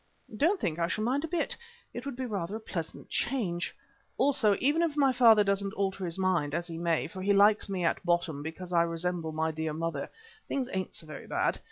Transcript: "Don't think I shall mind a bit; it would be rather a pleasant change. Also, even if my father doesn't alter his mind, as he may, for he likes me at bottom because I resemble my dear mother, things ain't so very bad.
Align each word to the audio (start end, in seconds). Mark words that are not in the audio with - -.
"Don't 0.35 0.59
think 0.59 0.79
I 0.79 0.87
shall 0.87 1.03
mind 1.03 1.23
a 1.25 1.27
bit; 1.27 1.55
it 1.93 2.07
would 2.07 2.15
be 2.15 2.25
rather 2.25 2.55
a 2.55 2.59
pleasant 2.59 3.07
change. 3.09 3.75
Also, 4.17 4.57
even 4.59 4.81
if 4.81 4.97
my 4.97 5.13
father 5.13 5.43
doesn't 5.43 5.75
alter 5.75 6.03
his 6.05 6.17
mind, 6.17 6.55
as 6.55 6.65
he 6.65 6.79
may, 6.79 7.05
for 7.07 7.21
he 7.21 7.33
likes 7.33 7.69
me 7.69 7.85
at 7.85 8.03
bottom 8.03 8.41
because 8.41 8.73
I 8.73 8.81
resemble 8.81 9.31
my 9.31 9.51
dear 9.51 9.73
mother, 9.73 10.09
things 10.47 10.67
ain't 10.73 10.95
so 10.95 11.05
very 11.05 11.27
bad. 11.27 11.59